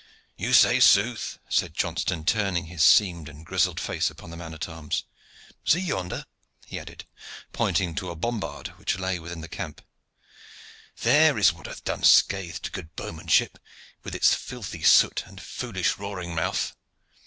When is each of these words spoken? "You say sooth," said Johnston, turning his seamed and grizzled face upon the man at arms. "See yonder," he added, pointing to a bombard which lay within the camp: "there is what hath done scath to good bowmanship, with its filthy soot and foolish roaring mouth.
"You 0.35 0.53
say 0.53 0.79
sooth," 0.79 1.37
said 1.47 1.75
Johnston, 1.75 2.25
turning 2.25 2.65
his 2.65 2.83
seamed 2.83 3.29
and 3.29 3.45
grizzled 3.45 3.79
face 3.79 4.09
upon 4.09 4.31
the 4.31 4.35
man 4.35 4.55
at 4.55 4.67
arms. 4.67 5.03
"See 5.63 5.79
yonder," 5.79 6.25
he 6.65 6.79
added, 6.79 7.05
pointing 7.53 7.93
to 7.93 8.09
a 8.09 8.15
bombard 8.15 8.69
which 8.79 8.97
lay 8.97 9.19
within 9.19 9.41
the 9.41 9.47
camp: 9.47 9.79
"there 11.03 11.37
is 11.37 11.53
what 11.53 11.67
hath 11.67 11.83
done 11.83 12.01
scath 12.01 12.63
to 12.63 12.71
good 12.71 12.95
bowmanship, 12.95 13.59
with 14.03 14.15
its 14.15 14.33
filthy 14.33 14.81
soot 14.81 15.21
and 15.27 15.39
foolish 15.39 15.99
roaring 15.99 16.33
mouth. 16.33 16.75